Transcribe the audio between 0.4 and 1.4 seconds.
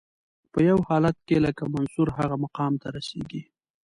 په یو حالت کې